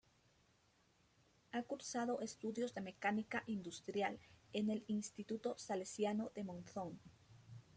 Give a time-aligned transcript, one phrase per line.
[1.51, 4.17] Ha cursado estudios de Mecánica Industrial
[4.51, 6.99] en el instituto Salesiano de Monzón.